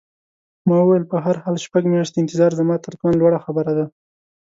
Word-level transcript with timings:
ما 0.67 0.75
وویل: 0.79 1.03
په 1.11 1.17
هر 1.25 1.35
حال، 1.43 1.55
شپږ 1.65 1.83
میاشتې 1.93 2.17
انتظار 2.19 2.51
زما 2.59 2.75
تر 2.85 2.93
توان 2.99 3.13
لوړه 3.21 3.39
خبره 3.45 3.71
ده. 3.77 3.85